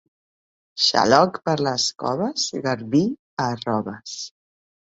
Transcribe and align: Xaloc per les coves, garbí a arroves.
Xaloc 0.85 1.37
per 1.49 1.55
les 1.67 1.85
coves, 2.05 2.47
garbí 2.65 3.05
a 3.45 3.49
arroves. 3.59 4.19